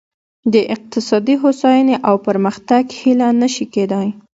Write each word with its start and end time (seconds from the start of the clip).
د 0.53 0.55
اقتصادي 0.75 1.35
هوساینې 1.43 1.95
او 2.07 2.15
پرمختګ 2.27 2.83
هیله 2.99 3.27
نه 3.41 3.47
شي 3.53 3.65
کېدای. 3.73 4.07